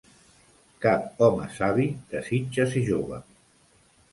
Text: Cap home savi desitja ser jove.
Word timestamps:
Cap 0.85 1.21
home 1.27 1.45
savi 1.57 1.85
desitja 2.15 2.67
ser 2.73 2.85
jove. 2.89 3.21